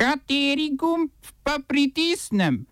Kateri 0.00 0.70
gumb 0.80 1.10
pa 1.44 1.58
pritisnem? 1.68 2.64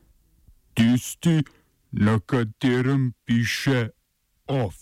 Tisti, 0.75 1.45
na 1.93 2.17
katerem 2.25 3.12
piše 3.25 3.89
OF. 4.47 4.75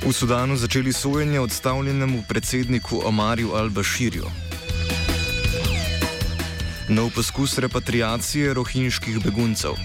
V 0.00 0.12
Sudanu 0.12 0.56
začeli 0.56 0.92
sojenje 0.92 1.40
odstavljenemu 1.40 2.24
predsedniku 2.28 3.02
Omarju 3.04 3.52
al-Bashirju. 3.52 4.24
Nov 6.88 7.10
poskus 7.14 7.58
repatriacije 7.58 8.54
rohinjskih 8.54 9.20
beguncev. 9.24 9.76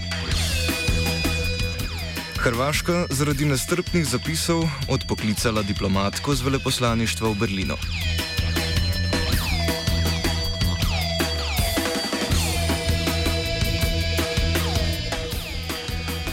Hrvaška 2.42 3.06
zaradi 3.10 3.46
nestrpnih 3.46 4.02
zapisov 4.02 4.64
odpoklicala 4.90 5.62
diplomatko 5.62 6.34
z 6.34 6.42
veleposlaništva 6.42 7.28
v 7.30 7.34
Berlinu. 7.38 7.76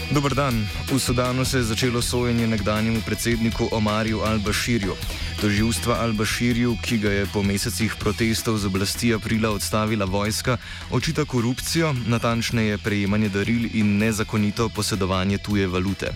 Dobr 0.09 0.33
dan. 0.33 0.65
V 0.89 0.99
Sudanu 0.99 1.45
se 1.45 1.57
je 1.57 1.63
začelo 1.63 2.01
sojenje 2.01 2.47
nekdanjemu 2.47 3.01
predsedniku 3.05 3.69
Omarju 3.71 4.25
al-Bashirju. 4.25 4.97
Toživstva 5.39 6.03
al-Bashirju, 6.03 6.75
ki 6.83 6.97
ga 6.99 7.11
je 7.15 7.27
po 7.31 7.39
mesecih 7.39 7.95
protestov 7.95 8.59
z 8.59 8.67
oblasti 8.67 9.15
aprila 9.15 9.53
odstavila 9.55 10.03
vojska, 10.03 10.57
očita 10.91 11.23
korupcijo, 11.23 11.93
natančneje 12.11 12.75
prejemanje 12.83 13.29
daril 13.31 13.71
in 13.71 13.95
nezakonito 14.03 14.67
posedovanje 14.67 15.39
tuje 15.39 15.63
valute. 15.67 16.11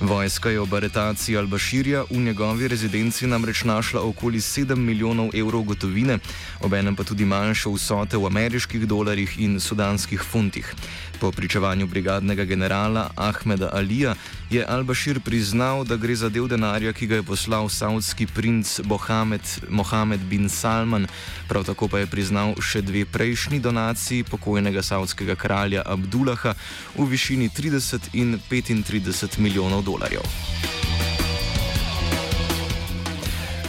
Vojska 0.00 0.50
je 0.50 0.60
ob 0.60 0.74
aretaciji 0.74 1.36
Al-Bashirja 1.36 2.04
v 2.10 2.18
njegovi 2.20 2.68
rezidenci 2.68 3.26
namreč 3.26 3.64
našla 3.64 4.02
okoli 4.02 4.40
7 4.40 4.76
milijonov 4.76 5.30
evrov 5.34 5.62
gotovine, 5.62 6.18
obenem 6.60 6.96
pa 6.96 7.04
tudi 7.04 7.24
manjše 7.24 7.72
vsote 7.72 8.16
v 8.16 8.26
ameriških 8.26 8.86
dolarjih 8.86 9.38
in 9.38 9.60
sudanskih 9.60 10.20
funtih. 10.20 10.74
Po 11.20 11.32
pričevanju 11.32 11.86
brigadnega 11.86 12.44
generala 12.44 13.10
Ahmeda 13.16 13.70
Alija 13.72 14.14
je 14.50 14.66
Al-Bashir 14.68 15.20
priznal, 15.20 15.84
da 15.84 15.96
gre 15.96 16.14
za 16.14 16.28
del 16.28 16.48
denarja, 16.48 16.92
ki 16.92 17.06
ga 17.06 17.14
je 17.14 17.22
poslal 17.22 17.68
saudski 17.68 18.26
princ 18.26 18.80
Mohamed, 18.84 19.40
Mohamed 19.68 20.20
bin 20.20 20.48
Salman, 20.48 21.06
prav 21.48 21.64
tako 21.64 21.88
pa 21.88 21.98
je 21.98 22.06
priznal 22.06 22.54
še 22.60 22.82
dve 22.82 23.04
prejšnji 23.04 23.60
donaciji 23.60 24.28
pokojnega 24.28 24.82
saudskega 24.82 25.34
kralja 25.34 25.82
Abdullaha 25.86 26.54
v 26.94 27.08
višini 27.08 27.48
30 27.48 28.12
in 28.12 28.38
35 28.50 29.38
milijonov 29.38 29.85
dolarjev. 29.86 30.26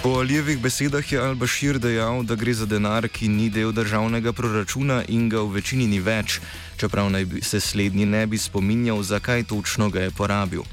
Po 0.07 0.19
Alijevih 0.21 0.59
besedah 0.61 1.11
je 1.11 1.19
Al-Bashir 1.19 1.79
dejal, 1.83 2.23
da 2.23 2.35
gre 2.39 2.53
za 2.53 2.65
denar, 2.65 3.09
ki 3.11 3.27
ni 3.27 3.49
del 3.49 3.73
državnega 3.75 4.31
proračuna 4.31 5.01
in 5.07 5.27
ga 5.29 5.41
v 5.41 5.57
večini 5.57 5.87
ni 5.87 5.99
več, 5.99 6.37
čeprav 6.79 7.09
naj 7.11 7.25
se 7.43 7.59
slednji 7.59 8.05
ne 8.05 8.23
bi 8.27 8.37
spominjal, 8.37 9.03
zakaj 9.03 9.43
točno 9.51 9.89
ga 9.89 10.07
je 10.07 10.13
porabil. 10.15 10.63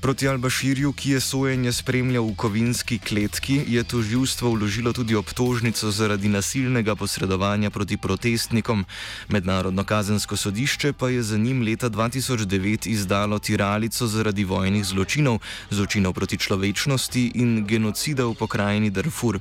Proti 0.00 0.24
Al-Bashirju, 0.28 0.94
ki 0.96 1.10
je 1.10 1.20
sojenje 1.20 1.72
spremljal 1.76 2.24
v 2.24 2.32
kovinski 2.32 2.96
kletki, 2.98 3.58
je 3.68 3.82
toživstvo 3.84 4.48
vložilo 4.50 4.92
tudi 4.96 5.12
obtožnico 5.14 5.90
zaradi 5.92 6.28
nasilnega 6.28 6.96
posredovanja 6.96 7.70
proti 7.70 7.96
protestnikom. 7.96 8.84
Mednarodno 9.28 9.84
kazensko 9.84 10.36
sodišče 10.36 10.92
pa 10.92 11.10
je 11.10 11.22
za 11.22 11.36
njim 11.36 11.60
leta 11.62 11.90
2009 11.90 12.88
izdalo 12.88 13.38
tiralico 13.38 14.06
zaradi 14.06 14.44
vojnih 14.44 14.84
zločinov, 14.84 15.38
zločinov 15.70 16.16
proti 16.16 16.38
človečnosti 16.38 17.32
in 17.34 17.66
genocida 17.66 18.24
v 18.24 18.34
pokrajini 18.34 18.90
Darfur. 18.90 19.40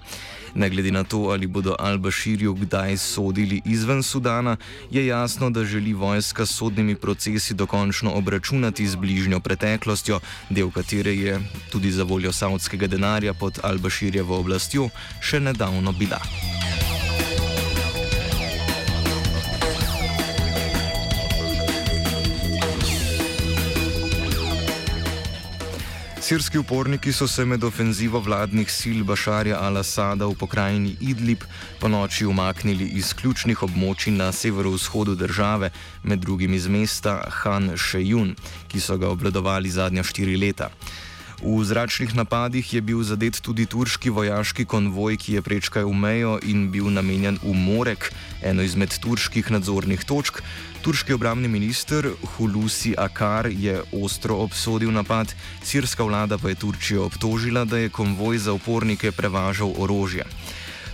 Ne 0.56 0.70
glede 0.70 0.92
na 0.92 1.04
to, 1.04 1.30
ali 1.32 1.48
bodo 1.48 1.76
Al-Bashirju 1.80 2.54
kdaj 2.54 2.98
sodili 2.98 3.62
izven 3.66 4.04
Sudana, 4.04 4.58
je 4.92 5.06
jasno, 5.06 5.50
da 5.50 5.66
želi 5.66 5.94
vojska 5.94 6.46
s 6.46 6.58
sodnimi 6.58 6.96
procesi 6.96 7.54
dokončno 7.54 8.12
obračunati 8.12 8.88
z 8.88 8.96
bližnjo 8.96 9.40
preteklostjo, 9.40 10.20
del 10.50 10.72
katere 10.72 11.16
je 11.16 11.40
tudi 11.72 11.92
za 11.92 12.04
voljo 12.04 12.32
savdskega 12.32 12.88
denarja 12.88 13.34
pod 13.34 13.60
Al-Bashirjevo 13.64 14.40
oblastjo 14.40 14.90
še 15.22 15.40
nedavno 15.40 15.92
bila. 15.92 16.20
Sirski 26.30 26.58
uporniki 26.58 27.12
so 27.14 27.28
se 27.28 27.46
med 27.46 27.64
ofenzivo 27.64 28.20
vladnih 28.22 28.70
sil 28.80 29.00
Bašarja 29.02 29.58
al-Assada 29.66 30.28
v 30.30 30.36
pokrajini 30.38 30.92
Idlib 31.02 31.42
po 31.80 31.90
noči 31.90 32.28
umaknili 32.30 32.86
iz 33.02 33.16
ključnih 33.18 33.64
območij 33.66 34.14
na 34.14 34.28
severovzhodu 34.32 35.16
države, 35.18 35.72
med 36.04 36.22
drugim 36.22 36.54
iz 36.54 36.68
mesta 36.68 37.16
Han 37.42 37.72
Shejun, 37.74 38.36
ki 38.68 38.80
so 38.80 38.98
ga 39.02 39.10
obvladovali 39.10 39.74
zadnja 39.74 40.04
štiri 40.06 40.38
leta. 40.38 40.70
V 41.40 41.64
zračnih 41.64 42.16
napadih 42.16 42.74
je 42.74 42.82
bil 42.84 43.00
zadet 43.04 43.40
tudi 43.40 43.66
turški 43.66 44.12
vojaški 44.12 44.66
konvoj, 44.66 45.16
ki 45.16 45.40
je 45.40 45.42
prečkal 45.42 45.88
mejo 45.96 46.36
in 46.44 46.68
bil 46.72 46.92
namenjen 46.92 47.40
v 47.40 47.56
Morek, 47.56 48.12
eno 48.44 48.64
izmed 48.64 48.92
turških 49.00 49.48
nadzornih 49.52 50.04
točk, 50.04 50.44
Turški 50.80 51.14
obramni 51.14 51.48
minister 51.48 52.08
Hulusi 52.24 52.94
Akar 52.98 53.50
je 53.52 53.82
ostro 53.92 54.36
obsodil 54.36 54.92
napad, 54.92 55.28
sirska 55.64 56.04
vlada 56.04 56.38
pa 56.38 56.50
je 56.50 56.56
Turčijo 56.56 57.04
obtožila, 57.06 57.66
da 57.66 57.78
je 57.78 57.90
konvoj 57.90 58.38
za 58.38 58.54
upornike 58.54 59.12
prevažal 59.12 59.74
orožje. 59.78 60.24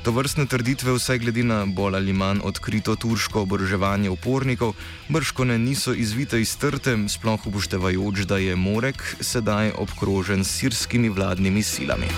To 0.06 0.14
vrstne 0.14 0.46
trditve, 0.46 0.94
vsaj 0.94 1.18
glede 1.18 1.42
na 1.42 1.64
bolj 1.66 1.96
ali 1.98 2.14
manj 2.14 2.44
odkrito 2.46 2.94
turško 2.96 3.42
oboroževanje 3.42 4.10
upornikov, 4.14 4.76
brško 5.10 5.50
ne 5.50 5.58
niso 5.58 5.94
izvite 5.98 6.38
iz 6.42 6.54
trte, 6.62 6.94
sploh 7.10 7.48
upoštevajoč, 7.50 8.28
da 8.30 8.38
je 8.38 8.56
Morek 8.56 9.02
sedaj 9.20 9.74
obkrožen 9.82 10.46
s 10.46 10.62
sirskimi 10.62 11.10
vladnimi 11.10 11.64
silami. 11.64 12.12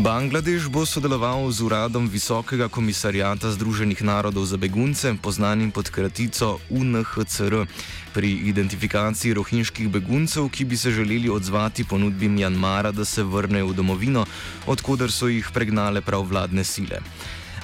Bangladeš 0.00 0.72
bo 0.72 0.88
sodeloval 0.88 1.44
z 1.52 1.60
uradom 1.60 2.08
Visokega 2.08 2.72
komisarjata 2.72 3.52
Združenih 3.52 4.00
narodov 4.00 4.48
za 4.48 4.56
begunce, 4.56 5.12
poznanim 5.20 5.68
pod 5.68 5.92
kratico 5.92 6.56
UNHCR, 6.72 7.68
pri 8.16 8.48
identifikaciji 8.48 9.36
rohinjskih 9.36 9.92
beguncev, 9.92 10.48
ki 10.48 10.64
bi 10.64 10.76
se 10.80 10.88
želeli 10.88 11.28
odzvati 11.28 11.84
ponudbi 11.84 12.32
Mjanmara, 12.32 12.96
da 12.96 13.04
se 13.04 13.20
vrnejo 13.20 13.66
v 13.66 13.76
domovino, 13.76 14.24
odkuder 14.64 15.12
so 15.12 15.28
jih 15.28 15.44
pregnale 15.52 16.00
prav 16.00 16.24
vladne 16.24 16.64
sile. 16.64 17.04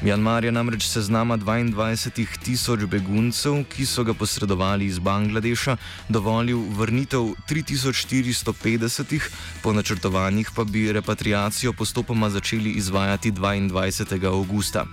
Mjanmar 0.02 0.44
je 0.44 0.52
namreč 0.52 0.84
seznama 0.84 1.38
22 1.38 2.26
tisoč 2.44 2.84
beguncev, 2.84 3.62
ki 3.64 3.86
so 3.86 4.04
ga 4.04 4.12
posredovali 4.14 4.84
iz 4.84 4.98
Bangladeša, 4.98 5.76
dovolil 6.08 6.60
vrnitev 6.76 7.32
3450, 7.48 9.20
po 9.62 9.72
načrtovanjih 9.72 10.50
pa 10.56 10.64
bi 10.64 10.92
repatriacijo 10.92 11.72
postopoma 11.72 12.30
začeli 12.30 12.70
izvajati 12.76 13.32
22. 13.32 14.26
augusta. 14.26 14.84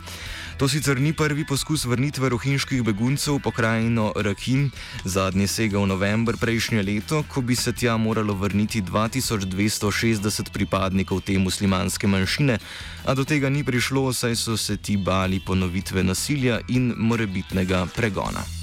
To 0.58 0.70
sicer 0.70 1.02
ni 1.02 1.14
prvi 1.14 1.46
poskus 1.50 1.86
vrnitve 1.86 2.30
rohinjskih 2.30 2.84
beguncev 2.86 3.36
v 3.36 3.42
pokrajino 3.42 4.14
Rakhine, 4.16 4.70
zadnji 5.04 5.48
sega 5.50 5.82
v 5.82 5.90
novembr 5.90 6.38
prejšnje 6.38 6.84
leto, 6.86 7.24
ko 7.26 7.42
bi 7.42 7.56
se 7.58 7.74
tja 7.74 7.98
moralo 7.98 8.38
vrniti 8.38 8.82
2260 8.86 10.54
pripadnikov 10.54 11.26
te 11.26 11.40
muslimanske 11.42 12.08
manjšine, 12.08 12.60
a 13.06 13.12
do 13.18 13.26
tega 13.26 13.50
ni 13.50 13.66
prišlo, 13.66 14.14
saj 14.14 14.36
so 14.38 14.58
se 14.58 14.78
ti 14.78 14.93
bali 14.98 15.40
ponovitve 15.40 16.04
nasilja 16.04 16.60
in 16.68 16.94
morebitnega 16.98 17.86
pregona. 17.96 18.63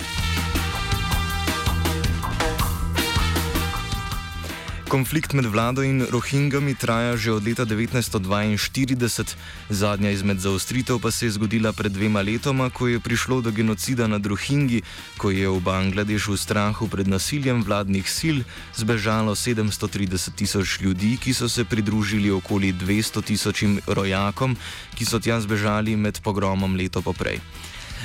Konflikt 4.91 5.39
med 5.39 5.47
vlado 5.47 5.87
in 5.87 6.03
rohingami 6.03 6.75
traja 6.75 7.15
že 7.15 7.31
od 7.31 7.47
leta 7.47 7.63
1942, 7.63 9.39
zadnja 9.71 10.11
izmed 10.11 10.43
zaostritev 10.43 10.99
pa 10.99 11.15
se 11.15 11.31
je 11.31 11.39
zgodila 11.39 11.71
pred 11.71 11.95
dvema 11.95 12.19
letoma, 12.27 12.75
ko 12.75 12.91
je 12.91 12.99
prišlo 12.99 13.39
do 13.39 13.55
genocida 13.55 14.11
nad 14.11 14.27
rohingi, 14.27 14.83
ko 15.15 15.31
je 15.31 15.47
v 15.47 15.63
Bangladešu 15.63 16.35
v 16.35 16.43
strahu 16.43 16.91
pred 16.91 17.07
nasiljem 17.07 17.63
vladnih 17.63 18.03
sil 18.19 18.43
zbežalo 18.75 19.39
730 19.39 20.35
tisoč 20.35 20.83
ljudi, 20.83 21.15
ki 21.23 21.39
so 21.39 21.47
se 21.47 21.63
pridružili 21.63 22.35
okoli 22.35 22.75
200 22.75 23.23
tisočim 23.23 23.79
rojakom, 23.87 24.59
ki 24.99 25.07
so 25.07 25.23
tja 25.23 25.39
zbežali 25.39 25.95
med 25.95 26.19
pogromom 26.19 26.75
leto 26.75 26.99
poprej. 26.99 27.39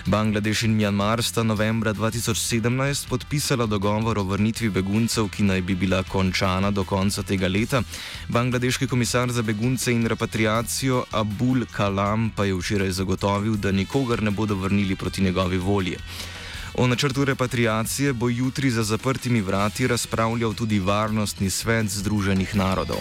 Bangladeš 0.05 0.63
in 0.63 0.75
Mjanmar 0.75 1.23
sta 1.23 1.43
novembra 1.43 1.93
2017 1.93 3.07
podpisala 3.09 3.65
dogovor 3.65 4.19
o 4.19 4.23
vrnitvi 4.23 4.69
beguncev, 4.69 5.29
ki 5.33 5.43
naj 5.43 5.61
bi 5.61 5.75
bila 5.75 6.03
končana 6.03 6.71
do 6.71 6.83
konca 6.83 7.23
tega 7.23 7.47
leta. 7.47 7.81
Bangladeški 8.29 8.87
komisar 8.87 9.31
za 9.31 9.41
begunce 9.41 9.93
in 9.93 10.05
repatriacijo 10.05 11.03
Abul 11.11 11.65
Kalam 11.71 12.29
pa 12.35 12.45
je 12.45 12.53
včeraj 12.53 12.91
zagotovil, 12.91 13.55
da 13.57 13.71
nikogar 13.71 14.23
ne 14.23 14.31
bodo 14.31 14.55
vrnili 14.55 14.95
proti 14.95 15.21
njegovi 15.21 15.57
volji. 15.57 15.97
O 16.77 16.87
načrtu 16.87 17.25
repatriacije 17.25 18.13
bo 18.13 18.29
jutri 18.29 18.71
za 18.71 18.83
zaprtimi 18.83 19.41
vrati 19.41 19.87
razpravljal 19.87 20.53
tudi 20.53 20.79
Varnostni 20.79 21.49
svet 21.49 21.89
Združenih 21.89 22.55
narodov. 22.55 22.97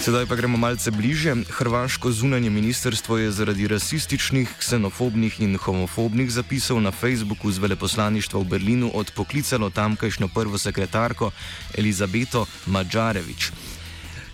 Sedaj 0.00 0.26
pa 0.26 0.34
gremo 0.34 0.56
malce 0.56 0.90
bliže. 0.90 1.34
Hrvaško 1.50 2.12
zunanje 2.12 2.50
ministrstvo 2.50 3.18
je 3.18 3.30
zaradi 3.30 3.68
rasističnih, 3.68 4.48
ksenofobnih 4.58 5.40
in 5.40 5.58
homofobnih 5.60 6.30
zapisov 6.32 6.80
na 6.80 6.90
Facebooku 6.90 7.52
z 7.52 7.58
veleposlaništva 7.58 8.40
v 8.40 8.44
Berlinu 8.44 8.90
odpoklicalo 8.94 9.70
tamkajšnjo 9.70 10.28
prvo 10.34 10.58
sekretarko 10.58 11.30
Elizabeto 11.76 12.46
Mađarevič. 12.66 13.52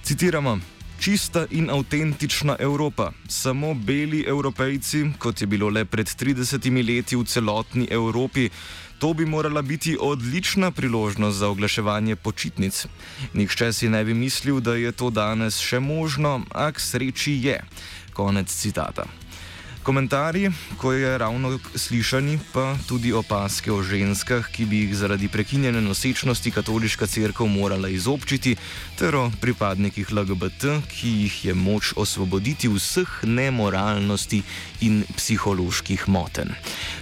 Citiramo. 0.02 0.75
Čista 1.00 1.46
in 1.50 1.70
avtentična 1.70 2.56
Evropa, 2.58 3.12
samo 3.28 3.74
beli 3.74 4.24
evropejci, 4.28 5.04
kot 5.18 5.40
je 5.40 5.46
bilo 5.46 5.68
le 5.68 5.84
pred 5.84 6.06
30 6.06 6.86
leti 6.86 7.16
v 7.16 7.24
celotni 7.24 7.86
Evropi, 7.90 8.50
To 8.98 9.12
bi 9.14 9.26
morala 9.26 9.62
biti 9.62 9.96
odlična 10.00 10.70
priložnost 10.70 11.38
za 11.38 11.48
oglaševanje 11.48 12.16
počitnic. 12.16 12.86
Nihče 13.34 13.72
si 13.72 13.88
ne 13.88 14.04
bi 14.04 14.14
mislil, 14.14 14.60
da 14.60 14.74
je 14.74 14.92
to 14.92 15.10
danes 15.10 15.60
še 15.60 15.80
možno, 15.80 16.40
a 16.48 16.72
k 16.72 16.80
sreči 16.80 17.36
je. 17.44 17.60
Konec 18.16 18.48
citata. 18.48 19.04
Komentarji, 19.86 20.50
ko 20.76 20.92
je 20.92 21.18
ravno 21.18 21.58
slišani, 21.74 22.38
pa 22.52 22.74
tudi 22.88 23.12
opaske 23.12 23.70
o 23.72 23.82
ženskah, 23.86 24.48
ki 24.50 24.64
bi 24.66 24.80
jih 24.80 24.96
zaradi 24.98 25.28
prekinjene 25.30 25.78
nosečnosti 25.80 26.50
katoliška 26.50 27.06
crkva 27.06 27.46
morala 27.46 27.88
izobčiti, 27.88 28.56
ter 28.98 29.14
o 29.14 29.30
pripadnikih 29.40 30.10
LGBT, 30.12 30.80
ki 30.90 31.12
jih 31.20 31.36
je 31.44 31.54
moč 31.54 31.92
osvoboditi 31.96 32.66
vseh 32.68 33.12
nemoralnosti 33.22 34.42
in 34.80 35.04
psiholoških 35.16 36.08
moten. 36.08 36.50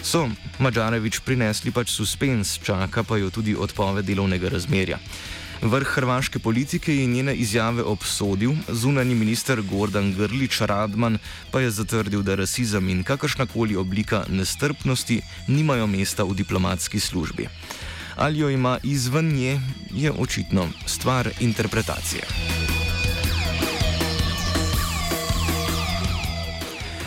So 0.02 0.28
Mačarevič 0.58 1.22
prinesli 1.24 1.72
pač 1.72 1.88
suspens, 1.88 2.58
čaka 2.60 3.02
pa 3.02 3.16
jo 3.16 3.32
tudi 3.32 3.56
odpoved 3.56 4.04
delovnega 4.04 4.52
razmerja. 4.52 5.00
Vrh 5.64 5.88
hrvaške 5.88 6.38
politike 6.38 6.96
je 6.96 7.06
njene 7.06 7.34
izjave 7.34 7.82
obsodil, 7.82 8.52
zunani 8.68 9.14
minister 9.14 9.62
Gordan 9.62 10.12
Grlič 10.12 10.60
Radman 10.60 11.18
pa 11.50 11.60
je 11.60 11.70
zatrdil, 11.70 12.22
da 12.22 12.34
rasizem 12.34 12.88
in 12.88 13.00
kakršnakoli 13.02 13.76
oblika 13.76 14.24
nestrpnosti 14.28 15.22
nimajo 15.48 15.86
mesta 15.86 16.24
v 16.24 16.34
diplomatski 16.34 17.00
službi. 17.00 17.48
Ali 18.16 18.38
jo 18.38 18.50
ima 18.50 18.78
izven 18.82 19.32
nje, 19.32 19.60
je 19.90 20.12
očitno 20.12 20.68
stvar 20.86 21.30
interpretacije. 21.40 22.73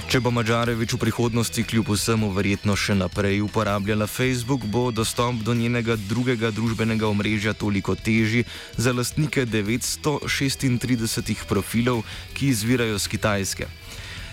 Če 0.07 0.21
bo 0.23 0.31
Mačarevič 0.31 0.93
v 0.95 1.01
prihodnosti 1.01 1.63
kljub 1.67 1.89
vsemu 1.91 2.29
verjetno 2.31 2.77
še 2.79 2.93
naprej 2.95 3.41
uporabljala 3.43 4.05
Facebook, 4.07 4.63
bo 4.63 4.87
dostop 4.95 5.41
do 5.43 5.51
njenega 5.51 5.97
drugega 5.99 6.47
družbenega 6.55 7.09
omrežja 7.11 7.51
toliko 7.51 7.91
težji 7.91 8.45
za 8.79 8.95
lastnike 8.95 9.43
936 9.43 11.43
profilov, 11.51 12.07
ki 12.31 12.55
izvirajo 12.55 12.95
z 12.95 13.11
Kitajske. 13.11 13.67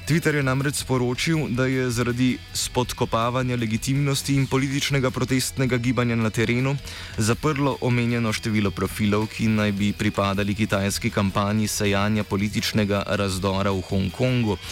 Twitter 0.06 0.38
je 0.38 0.46
namreč 0.46 0.86
sporočil, 0.86 1.50
da 1.50 1.66
je 1.66 1.90
zaradi 1.90 2.38
spodkopavanja 2.54 3.58
legitimnosti 3.58 4.38
in 4.38 4.46
političnega 4.46 5.10
protestnega 5.10 5.82
gibanja 5.82 6.14
na 6.14 6.30
terenu 6.30 6.78
zaprlo 7.18 7.78
omenjeno 7.80 8.30
število 8.30 8.70
profilov, 8.70 9.26
ki 9.26 9.50
naj 9.50 9.74
bi 9.74 9.90
pripadali 9.90 10.54
kitajski 10.54 11.10
kampanji 11.10 11.66
sejanja 11.66 12.22
političnega 12.22 13.08
razdora 13.18 13.74
v 13.74 13.82
Hongkongu 13.90 14.62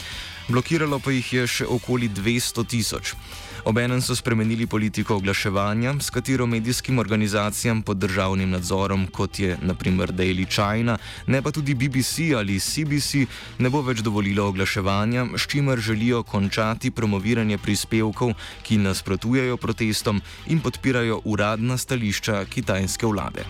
blokiralo 0.49 0.99
pa 0.99 1.12
jih 1.12 1.33
je 1.33 1.47
še 1.47 1.67
okoli 1.67 2.09
200 2.09 2.67
tisoč. 2.67 3.15
Obenem 3.65 4.00
so 4.03 4.17
spremenili 4.17 4.67
politiko 4.67 5.17
oglaševanja, 5.17 5.94
s 6.00 6.11
katero 6.11 6.47
medijskim 6.47 6.99
organizacijam 6.99 7.83
pod 7.83 7.97
državnim 7.97 8.50
nadzorom, 8.50 9.06
kot 9.06 9.39
je 9.39 9.59
naprimer 9.62 10.11
Daily 10.11 10.47
China, 10.50 10.99
ne 11.27 11.43
pa 11.43 11.50
tudi 11.50 11.75
BBC 11.75 12.35
ali 12.37 12.59
CBC, 12.61 13.27
ne 13.59 13.71
bo 13.71 13.83
več 13.87 14.03
dovolilo 14.03 14.49
oglaševanja, 14.50 15.27
s 15.39 15.47
čimer 15.47 15.79
želijo 15.79 16.23
končati 16.23 16.91
promoviranje 16.91 17.59
prispevkov, 17.59 18.35
ki 18.62 18.81
nasprotujejo 18.83 19.56
protestom 19.56 20.23
in 20.47 20.61
podpirajo 20.61 21.21
uradna 21.25 21.79
stališča 21.79 22.44
kitajske 22.44 23.06
vlade. 23.06 23.47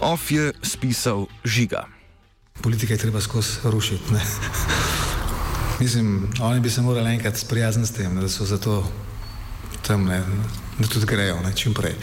Off 0.00 0.30
je 0.30 0.52
spisal 0.62 1.26
žiga 1.44 1.93
politike 2.62 2.92
je 2.94 2.98
treba 2.98 3.20
skozi 3.20 3.50
rušiti. 3.64 4.12
Ne? 4.12 4.20
Mislim, 5.80 6.30
oni 6.40 6.60
bi 6.60 6.70
se 6.70 6.82
morali 6.82 7.10
enkrat 7.10 7.36
sprijazniti 7.36 7.88
s 7.88 7.92
tem, 7.92 8.20
da 8.20 8.28
so 8.28 8.44
zato 8.44 8.92
tam, 9.86 10.04
ne, 10.04 10.22
da 10.78 10.88
tudi 10.88 11.06
grejo, 11.06 11.40
ne, 11.40 11.52
čim 11.56 11.74
prej. 11.74 11.94